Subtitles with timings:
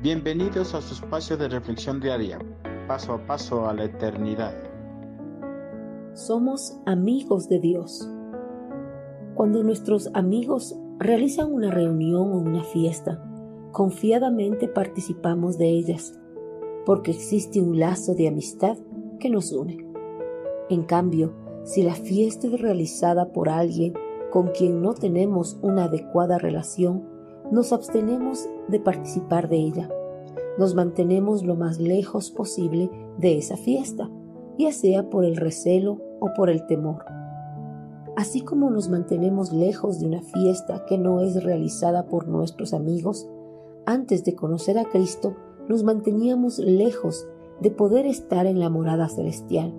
[0.00, 2.38] Bienvenidos a su espacio de reflexión diaria,
[2.86, 4.54] paso a paso a la eternidad.
[6.14, 8.08] Somos amigos de Dios.
[9.34, 13.20] Cuando nuestros amigos realizan una reunión o una fiesta,
[13.72, 16.16] confiadamente participamos de ellas,
[16.86, 18.78] porque existe un lazo de amistad
[19.18, 19.84] que nos une.
[20.70, 21.34] En cambio,
[21.64, 23.94] si la fiesta es realizada por alguien
[24.30, 27.17] con quien no tenemos una adecuada relación,
[27.50, 29.88] nos abstenemos de participar de ella.
[30.58, 34.10] Nos mantenemos lo más lejos posible de esa fiesta,
[34.58, 37.04] ya sea por el recelo o por el temor.
[38.16, 43.28] Así como nos mantenemos lejos de una fiesta que no es realizada por nuestros amigos,
[43.86, 45.36] antes de conocer a Cristo
[45.68, 47.26] nos manteníamos lejos
[47.60, 49.72] de poder estar en la morada celestial,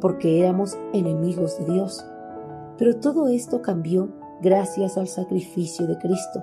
[0.00, 2.04] porque éramos enemigos de Dios.
[2.78, 4.08] Pero todo esto cambió
[4.40, 6.42] gracias al sacrificio de Cristo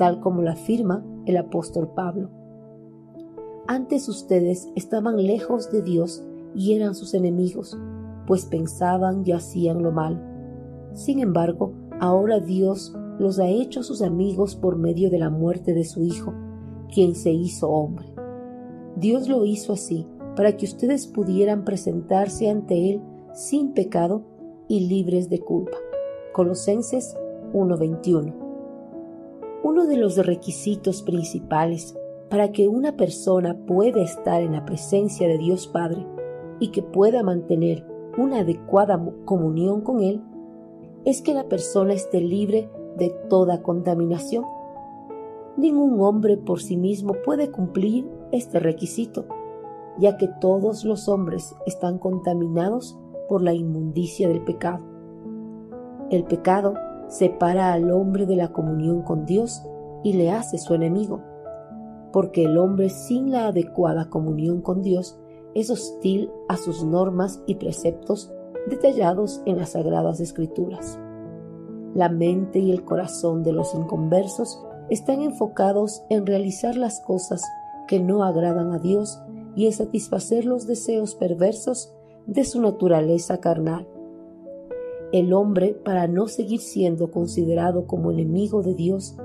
[0.00, 2.30] tal como lo afirma el apóstol Pablo.
[3.66, 7.76] Antes ustedes estaban lejos de Dios y eran sus enemigos,
[8.26, 10.18] pues pensaban y hacían lo malo.
[10.94, 15.84] Sin embargo, ahora Dios los ha hecho sus amigos por medio de la muerte de
[15.84, 16.32] su Hijo,
[16.90, 18.06] quien se hizo hombre.
[18.96, 23.02] Dios lo hizo así para que ustedes pudieran presentarse ante Él
[23.34, 24.22] sin pecado
[24.66, 25.76] y libres de culpa.
[26.32, 27.18] Colosenses
[27.52, 28.49] 1:21
[29.62, 31.96] uno de los requisitos principales
[32.30, 36.06] para que una persona pueda estar en la presencia de Dios Padre
[36.60, 37.84] y que pueda mantener
[38.16, 40.22] una adecuada comunión con Él
[41.04, 44.44] es que la persona esté libre de toda contaminación.
[45.56, 49.26] Ningún hombre por sí mismo puede cumplir este requisito,
[49.98, 54.84] ya que todos los hombres están contaminados por la inmundicia del pecado.
[56.10, 56.74] El pecado
[57.10, 59.62] separa al hombre de la comunión con Dios
[60.02, 61.20] y le hace su enemigo,
[62.12, 65.18] porque el hombre sin la adecuada comunión con Dios
[65.54, 68.32] es hostil a sus normas y preceptos
[68.68, 70.98] detallados en las sagradas escrituras.
[71.94, 77.42] La mente y el corazón de los inconversos están enfocados en realizar las cosas
[77.88, 79.20] que no agradan a Dios
[79.56, 81.92] y en satisfacer los deseos perversos
[82.26, 83.88] de su naturaleza carnal.
[85.12, 89.16] El hombre, para no seguir siendo considerado como enemigo de Dios,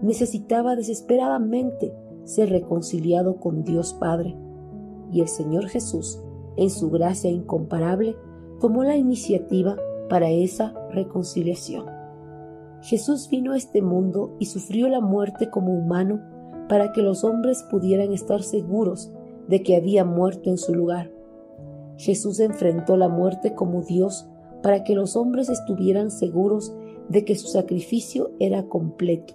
[0.00, 1.94] necesitaba desesperadamente
[2.24, 4.36] ser reconciliado con Dios Padre.
[5.12, 6.18] Y el Señor Jesús,
[6.56, 8.16] en su gracia incomparable,
[8.58, 9.76] tomó la iniciativa
[10.08, 11.86] para esa reconciliación.
[12.80, 16.20] Jesús vino a este mundo y sufrió la muerte como humano
[16.68, 19.12] para que los hombres pudieran estar seguros
[19.48, 21.10] de que había muerto en su lugar.
[21.96, 24.28] Jesús enfrentó la muerte como Dios
[24.64, 26.74] para que los hombres estuvieran seguros
[27.10, 29.34] de que su sacrificio era completo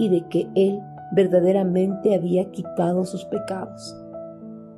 [0.00, 0.80] y de que Él
[1.12, 3.96] verdaderamente había quitado sus pecados.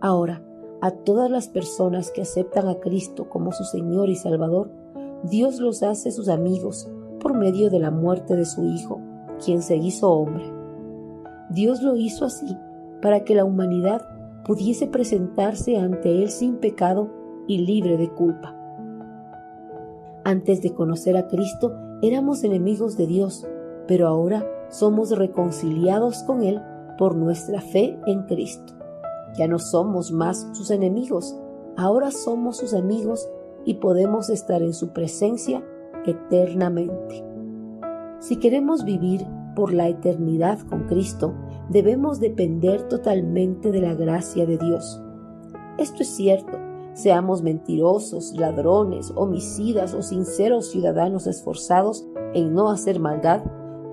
[0.02, 0.42] Ahora,
[0.82, 4.70] a todas las personas que aceptan a Cristo como su Señor y Salvador,
[5.24, 9.00] Dios los hace sus amigos por medio de la muerte de su Hijo,
[9.42, 10.44] quien se hizo hombre.
[11.48, 12.54] Dios lo hizo así
[13.00, 14.06] para que la humanidad
[14.44, 17.08] pudiese presentarse ante Él sin pecado
[17.46, 18.55] y libre de culpa.
[20.26, 21.72] Antes de conocer a Cristo
[22.02, 23.46] éramos enemigos de Dios,
[23.86, 26.60] pero ahora somos reconciliados con Él
[26.98, 28.72] por nuestra fe en Cristo.
[29.38, 31.38] Ya no somos más sus enemigos,
[31.76, 33.30] ahora somos sus amigos
[33.64, 35.64] y podemos estar en su presencia
[36.06, 37.24] eternamente.
[38.18, 41.34] Si queremos vivir por la eternidad con Cristo,
[41.68, 45.00] debemos depender totalmente de la gracia de Dios.
[45.78, 46.65] Esto es cierto,
[46.96, 53.42] seamos mentirosos, ladrones, homicidas o sinceros ciudadanos esforzados en no hacer maldad,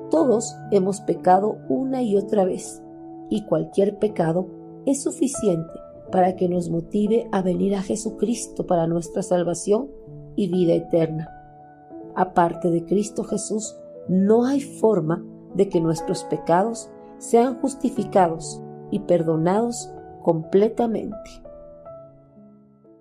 [0.09, 2.81] todos hemos pecado una y otra vez,
[3.29, 4.47] y cualquier pecado
[4.85, 5.73] es suficiente
[6.13, 9.89] para que nos motive a venir a Jesucristo para nuestra salvación
[10.37, 11.27] y vida eterna.
[12.15, 13.75] Aparte de Cristo Jesús,
[14.07, 15.25] no hay forma
[15.55, 18.61] de que nuestros pecados sean justificados
[18.91, 19.91] y perdonados
[20.21, 21.42] completamente.